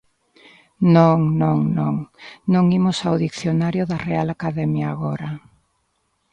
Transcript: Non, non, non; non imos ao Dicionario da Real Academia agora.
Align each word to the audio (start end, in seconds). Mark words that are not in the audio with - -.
Non, 0.95 1.19
non, 1.41 1.59
non; 1.77 1.95
non 2.53 2.65
imos 2.79 2.97
ao 3.01 3.21
Dicionario 3.25 3.83
da 3.91 3.97
Real 4.09 4.27
Academia 4.35 4.87
agora. 4.95 5.29